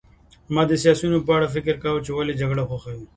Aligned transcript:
ما 0.53 0.61
د 0.67 0.71
سیاسیونو 0.83 1.19
په 1.27 1.31
اړه 1.37 1.47
فکر 1.55 1.75
کاوه 1.83 1.99
چې 2.05 2.11
ولې 2.13 2.33
جګړه 2.41 2.63
خوښوي 2.69 3.05